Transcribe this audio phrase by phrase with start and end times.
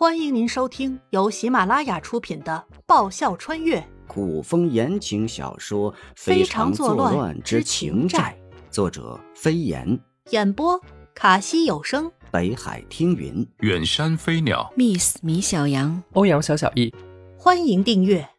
[0.00, 3.86] 欢迎您收听由喜马拉雅出品的《爆笑穿越。
[4.08, 8.34] 古风言情小说《非常作乱之情债》，
[8.72, 10.00] 作者飞檐，
[10.30, 10.80] 演播
[11.14, 16.94] 卡西有声，北海听云，远山飞鸟，Miss 米小羊，欧阳小小易。
[17.36, 18.30] 欢迎订阅。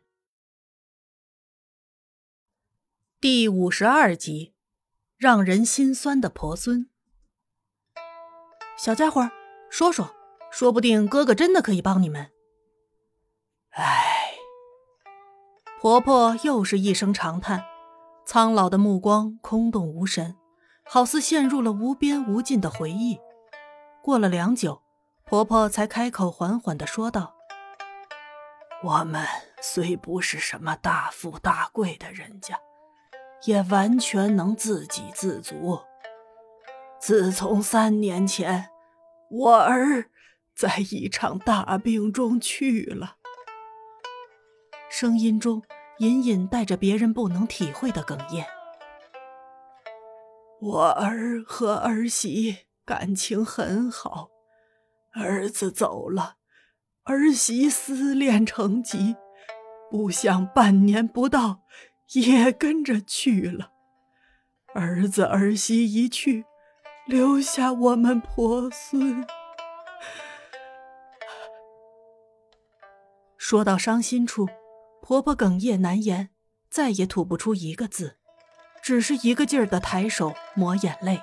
[3.20, 4.54] 第五十二集，
[5.16, 6.90] 让人心酸的婆孙。
[8.76, 9.30] 小家伙，
[9.70, 10.16] 说说。
[10.52, 12.30] 说不定哥哥真的可以帮你们。
[13.72, 14.34] 唉，
[15.80, 17.64] 婆婆又是一声长叹，
[18.26, 20.36] 苍老的目光空洞无神，
[20.84, 23.18] 好似陷入了无边无尽的回忆。
[24.04, 24.82] 过了良久，
[25.24, 27.34] 婆婆才开口，缓缓的说道
[28.84, 29.26] ：“我们
[29.62, 32.60] 虽不是什么大富大贵的人家，
[33.46, 35.80] 也完全能自给自足。
[37.00, 38.70] 自从三年前，
[39.30, 40.10] 我儿……”
[40.62, 43.16] 在一场大病中去了，
[44.92, 45.64] 声音中
[45.98, 48.46] 隐隐带着别人不能体会的哽咽。
[50.62, 54.30] 我儿和儿媳感情很好，
[55.14, 56.36] 儿子走了，
[57.06, 59.16] 儿媳思念成疾，
[59.90, 61.64] 不想半年不到
[62.14, 63.72] 也跟着去了。
[64.76, 66.46] 儿子儿媳一去，
[67.08, 69.26] 留下我们婆孙。
[73.52, 74.48] 说到伤心处，
[75.02, 76.30] 婆婆哽咽难言，
[76.70, 78.16] 再也吐不出一个字，
[78.82, 81.20] 只是一个劲儿的抬手抹眼泪。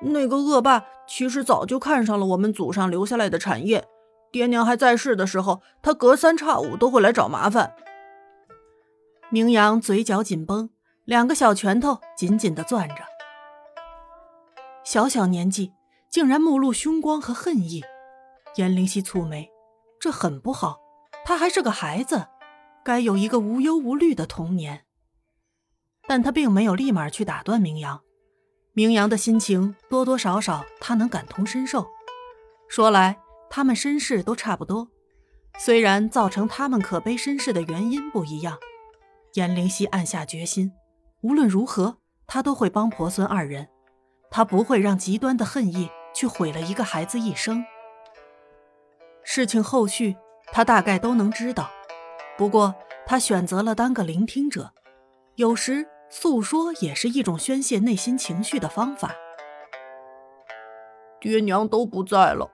[0.00, 3.86] 那个恶霸其实早就看上了我们祖上留下来的产业，
[4.30, 7.74] 爹娘还在世的时候，他隔三差五都会来找麻烦。
[9.28, 10.70] 明阳嘴角紧绷，
[11.04, 13.04] 两个小拳头紧紧的攥着。
[14.82, 15.74] 小小年纪，
[16.08, 17.84] 竟然目露凶光和恨意，
[18.56, 19.51] 颜灵溪蹙眉。
[20.02, 20.80] 这很不好，
[21.24, 22.26] 他还是个孩子，
[22.84, 24.84] 该有一个无忧无虑的童年。
[26.08, 28.00] 但他并没有立马去打断明阳，
[28.72, 31.86] 明阳的心情多多少少他能感同身受。
[32.68, 34.88] 说来，他们身世都差不多，
[35.60, 38.58] 虽然造成他们可悲身世的原因不一样。
[39.34, 40.72] 颜灵溪暗下决心，
[41.20, 43.68] 无论如何，他都会帮婆孙二人，
[44.32, 47.64] 他不会让极端的恨意去毁了一个孩子一生。
[49.24, 50.16] 事情后续，
[50.46, 51.70] 他大概都能知道。
[52.36, 52.74] 不过，
[53.06, 54.72] 他选择了当个聆听者。
[55.36, 59.14] 有时诉说也是一种宣泄内心情绪的方法。
[61.20, 62.50] 爹娘都不在了，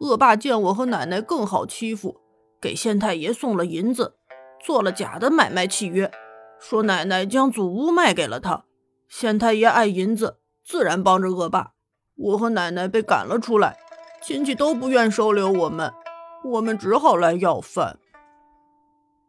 [0.00, 2.20] 恶霸见我和奶奶更好欺负，
[2.60, 4.16] 给县太爷送了银子，
[4.64, 6.10] 做了假的买卖契约，
[6.58, 8.64] 说奶奶将祖屋卖给了他。
[9.08, 11.72] 县太爷爱银子，自然帮着恶霸。
[12.14, 13.76] 我和奶奶被赶了出来，
[14.22, 15.92] 亲戚都不愿收留我们。
[16.44, 17.98] 我们只好来要饭。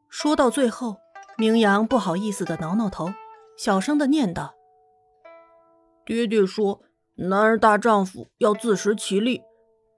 [0.10, 0.98] 说到最后，
[1.38, 3.14] 明阳不好意思的挠挠头，
[3.58, 4.54] 小声的念道
[6.06, 6.82] ：“爹爹说，
[7.16, 9.42] 男儿大丈夫要自食其力。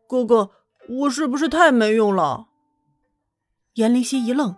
[0.07, 0.51] 哥哥，
[0.87, 2.47] 我是不是太没用了？”
[3.75, 4.55] 颜灵溪一愣，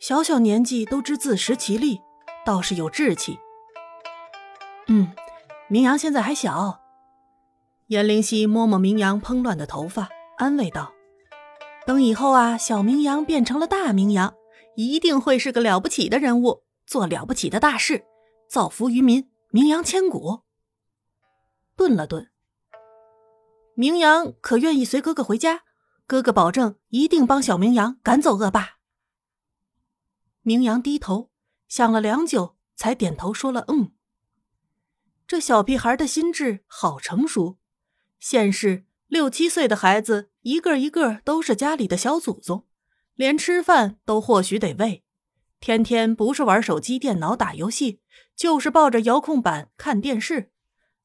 [0.00, 2.00] 小小年纪都知自食其力，
[2.44, 3.38] 倒是有志气。
[4.88, 5.12] 嗯，
[5.68, 6.80] 明阳现在还小。
[7.86, 10.08] 颜灵溪摸摸明阳蓬乱的头发，
[10.38, 10.92] 安慰道。
[11.88, 14.34] 等以后啊，小明阳变成了大明阳，
[14.76, 18.04] 一定会是个了不起的人物，做了不起的大事，
[18.46, 20.42] 造福于民，名扬千古。
[21.76, 22.30] 顿了顿，
[23.74, 25.62] 明阳可愿意随哥哥回家？
[26.06, 28.80] 哥哥保证一定帮小明阳赶走恶霸。
[30.42, 31.30] 明阳低头
[31.68, 33.92] 想了良久，才点头说了：“嗯。”
[35.26, 37.56] 这小屁孩的心智好成熟，
[38.20, 40.30] 现世六七岁的孩子。
[40.42, 42.64] 一个一个都是家里的小祖宗，
[43.14, 45.04] 连吃饭都或许得喂，
[45.60, 48.00] 天天不是玩手机、电脑、打游戏，
[48.34, 50.50] 就是抱着遥控板看电视，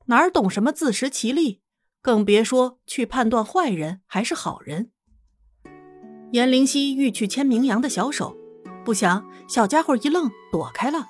[0.05, 1.61] 哪儿懂什么自食其力？
[2.01, 4.91] 更别说去判断坏人还是好人。
[6.31, 8.37] 颜灵溪欲去牵明阳的小手，
[8.85, 11.07] 不想小家伙一愣，躲开了，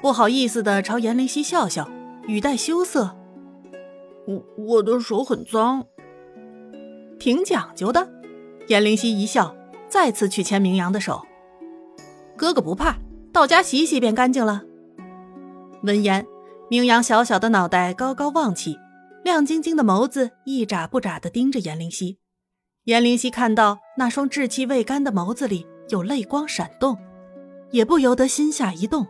[0.00, 1.90] 不好意思的朝颜灵溪笑笑，
[2.26, 3.18] 语带羞涩
[4.26, 5.86] ：“我我的手很脏。”
[7.18, 8.08] 挺讲究的，
[8.68, 9.54] 颜灵溪一笑，
[9.88, 11.22] 再次去牵明阳的手。
[12.36, 12.98] 哥哥不怕，
[13.32, 14.62] 到家洗洗便干净了。
[15.82, 16.26] 闻言，
[16.68, 18.76] 明阳小小的脑袋高高望起，
[19.24, 22.18] 亮晶晶的眸子一眨不眨地盯着颜灵溪。
[22.84, 26.96] 颜灵溪看到那双稚气未干的眸子里有泪光闪动，
[27.70, 29.06] 也不由得心下一动。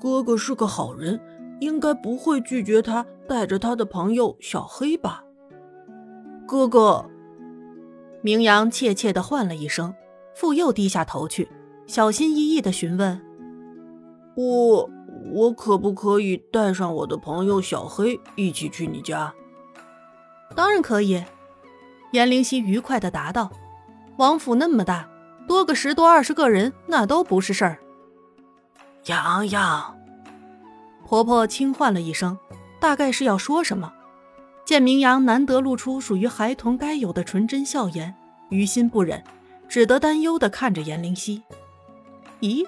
[0.00, 1.20] 哥哥是个好人，
[1.60, 5.24] 应该不会拒绝他带着他的朋友小黑吧？
[6.48, 7.04] 哥哥，
[8.22, 9.94] 明阳怯怯地唤了一声，
[10.34, 11.46] 复又低下头去，
[11.86, 13.20] 小心翼翼地询问
[14.34, 14.88] ：“我
[15.34, 19.34] 我可不可以带上我的朋友小黑一起去你家
[20.56, 21.22] ？”“当然可以。”
[22.12, 23.50] 颜灵溪愉快地答道。
[24.16, 25.06] “王府那么大，
[25.46, 27.78] 多个十多二十个人那都不是事儿。”
[29.04, 29.94] 洋洋，
[31.06, 32.38] 婆婆轻唤了一声，
[32.80, 33.92] 大概是要说什么。
[34.68, 38.14] 见明阳难得露出属于孩童该有的纯真笑颜，
[38.50, 39.24] 于心不忍，
[39.66, 41.42] 只得担忧地看着颜灵溪。
[42.42, 42.66] 咦，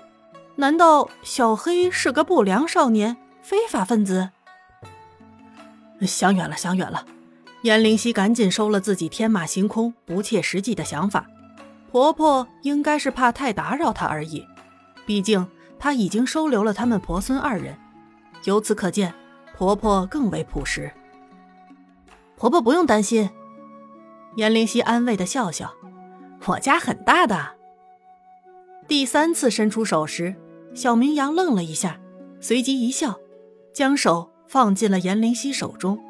[0.57, 4.31] 难道小黑是个不良少年、非法分子？
[6.01, 7.05] 想远了，想远了。
[7.65, 11.27] 颜灵溪赶紧收了自己天马行空、不切实际的想法。
[11.91, 14.43] 婆婆应该是怕太打扰她而已，
[15.05, 15.47] 毕竟
[15.79, 17.77] 她已经收留了他们婆孙二人。
[18.45, 19.13] 由此可见，
[19.55, 20.91] 婆婆更为朴实。
[22.41, 23.29] 婆婆不用担心，
[24.37, 25.75] 颜灵溪安慰的笑笑
[26.47, 27.51] ：“我家很大的。”
[28.89, 30.35] 第三次伸出手时，
[30.75, 32.01] 小明阳愣了一下，
[32.41, 33.21] 随即一笑，
[33.75, 36.03] 将手放进了颜灵溪手中。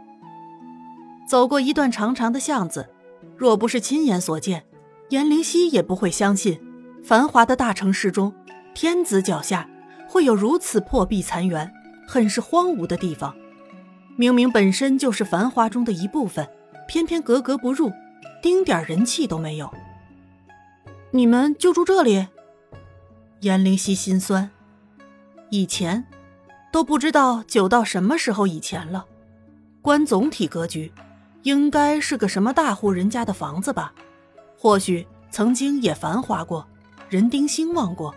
[1.29, 2.89] 走过一段长长的巷子，
[3.37, 4.65] 若不是亲眼所见，
[5.09, 6.61] 颜灵溪也不会相信，
[7.03, 8.33] 繁华的大城市中，
[8.73, 9.69] 天子脚下
[10.09, 11.69] 会有如此破壁残垣、
[12.07, 13.35] 很是荒芜的地方。
[14.17, 16.49] 明明本身就是繁华中的一部分，
[16.87, 17.91] 偏偏格格不入，
[18.43, 19.73] 丁点人气都没有。
[21.11, 22.27] 你们就住这里？
[23.41, 24.51] 颜灵溪心酸。
[25.49, 26.05] 以前
[26.71, 29.07] 都不知道久到什么时候以前了。
[29.83, 30.93] 观总体格局，
[31.43, 33.93] 应该是个什么大户人家的房子吧？
[34.59, 36.69] 或许曾经也繁华过，
[37.09, 38.15] 人丁兴旺过。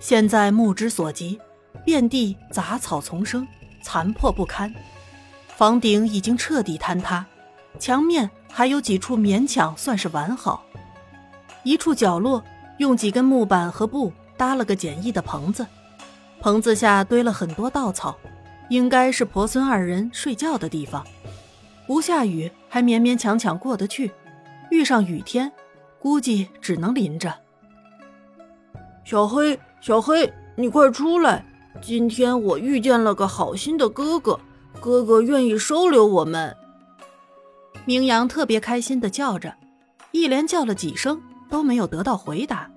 [0.00, 1.40] 现在目之所及，
[1.86, 3.46] 遍地杂草丛生，
[3.82, 4.74] 残破不堪。
[5.56, 7.24] 房顶已经彻底坍塌，
[7.78, 10.64] 墙面还有几处勉强算是完好。
[11.62, 12.42] 一处角落
[12.78, 15.64] 用几根木板和布搭了个简易的棚子，
[16.40, 18.16] 棚子下堆了很多稻草，
[18.70, 21.06] 应该是婆孙二人睡觉的地方。
[21.86, 24.10] 不下雨还勉勉强强过得去，
[24.70, 25.52] 遇上雨天，
[26.00, 27.32] 估计只能淋着。
[29.04, 31.44] 小黑，小黑，你快出来！
[31.80, 34.38] 今天我遇见了个好心的哥哥。
[34.82, 36.56] 哥哥愿意收留我们，
[37.84, 39.54] 明阳特别开心的叫着，
[40.10, 42.68] 一连叫了几声都没有得到回答。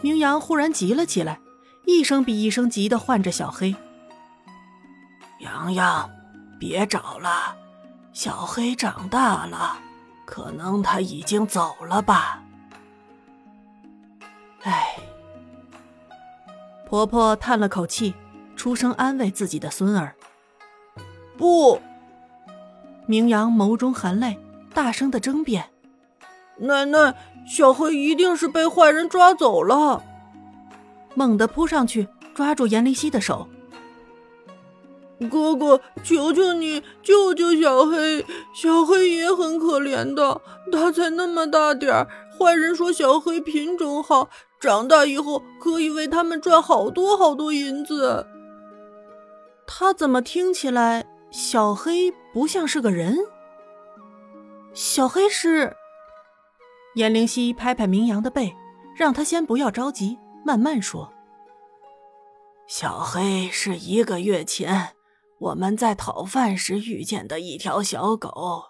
[0.00, 1.38] 明阳忽然急了起来，
[1.84, 3.76] 一声比一声急的唤着小黑
[5.40, 6.10] ：“洋洋，
[6.58, 7.54] 别找了，
[8.14, 9.76] 小黑长大了，
[10.24, 12.42] 可能他已经走了吧。”
[14.64, 14.96] 唉，
[16.88, 18.14] 婆婆叹了口气，
[18.56, 20.16] 出声安慰自己的孙儿。
[21.36, 21.80] 不，
[23.06, 24.38] 明阳眸中含泪，
[24.72, 25.64] 大声的争辩
[26.58, 27.14] ：“奶奶，
[27.46, 30.02] 小黑一定是被坏人抓走了。”
[31.14, 33.48] 猛地扑上去抓住严灵溪的手
[35.30, 38.24] ：“哥哥，求求你救救小黑！
[38.54, 40.40] 小黑也很可怜的，
[40.72, 42.08] 他才那么大点儿。
[42.36, 44.28] 坏人说小黑品种好，
[44.58, 48.26] 长大以后可以为他们赚好多好多银子。
[49.66, 53.18] 他怎么听起来？”小黑不像是个人。
[54.72, 55.74] 小黑是。
[56.94, 58.54] 颜灵溪拍拍明阳的背，
[58.96, 61.12] 让他先不要着急，慢慢说。
[62.68, 64.94] 小黑是一个月前
[65.40, 68.66] 我们在讨饭时遇见的一条小狗。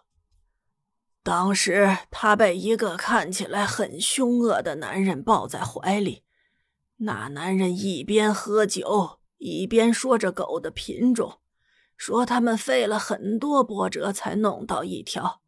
[1.22, 6.22] 当时他被一个看起来很凶恶的男人抱在怀里，
[6.96, 11.40] 那男人一边喝酒一边说着狗的品种。
[12.06, 15.40] 说他们费了很多波折才弄到一条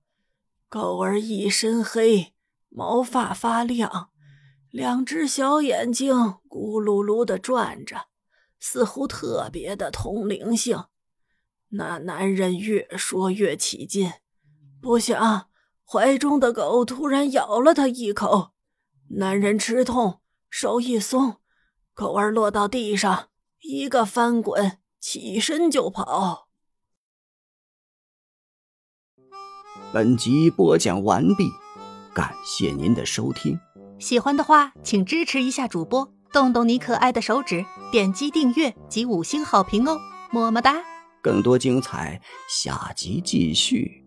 [0.70, 2.32] 狗儿，一身黑，
[2.70, 4.08] 毛发发亮，
[4.70, 6.14] 两只小眼睛
[6.48, 8.06] 咕噜噜的转着，
[8.58, 10.84] 似乎特别的通灵性。
[11.72, 14.10] 那男人越说越起劲，
[14.80, 15.50] 不想
[15.84, 18.52] 怀中的狗突然咬了他一口，
[19.18, 21.36] 男人吃痛，手一松，
[21.92, 23.28] 狗儿落到地上，
[23.60, 24.78] 一个翻滚。
[24.98, 26.45] 起身就跑。
[29.96, 31.50] 本集播讲完毕，
[32.14, 33.58] 感谢您的收听。
[33.98, 39.98] 喜欢的话，请支持一下主播，动动你可爱的手指，点击订阅及五星好评哦，
[40.30, 40.74] 么么哒！
[41.22, 44.05] 更多精彩，下集继续。